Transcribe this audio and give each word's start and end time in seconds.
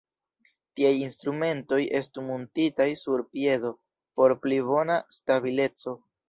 Tiaj 0.77 0.93
instrumentoj 0.99 1.79
estu 1.99 2.23
muntitaj 2.29 2.87
sur 3.03 3.23
piedo 3.35 3.71
por 4.21 4.35
pli 4.47 4.59
bona 4.73 4.97
stabileco. 5.21 5.97